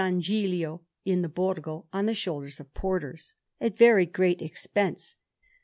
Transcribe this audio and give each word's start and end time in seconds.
Gilio 0.19 0.81
in 1.05 1.21
the 1.21 1.29
Borgo 1.29 1.85
on 1.93 2.07
the 2.07 2.15
shoulders 2.15 2.59
of 2.59 2.73
porters, 2.73 3.35
at 3.59 3.77
very 3.77 4.07
great 4.07 4.41
expense. 4.41 5.15